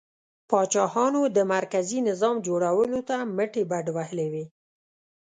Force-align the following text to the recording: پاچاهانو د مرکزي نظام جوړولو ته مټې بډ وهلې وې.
پاچاهانو 0.49 1.21
د 1.35 1.37
مرکزي 1.53 1.99
نظام 2.09 2.35
جوړولو 2.47 2.99
ته 3.09 3.15
مټې 3.37 3.63
بډ 3.71 3.85
وهلې 3.95 4.27
وې. 4.33 4.45